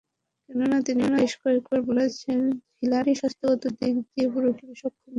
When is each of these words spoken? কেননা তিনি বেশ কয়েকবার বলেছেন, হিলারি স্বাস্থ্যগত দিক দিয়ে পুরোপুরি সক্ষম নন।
কেননা 0.45 0.77
তিনি 0.87 1.03
বেশ 1.13 1.31
কয়েকবার 1.41 1.79
বলেছেন, 1.89 2.39
হিলারি 2.79 3.13
স্বাস্থ্যগত 3.19 3.63
দিক 3.79 3.95
দিয়ে 4.07 4.27
পুরোপুরি 4.33 4.73
সক্ষম 4.81 4.99
নন। 4.99 5.09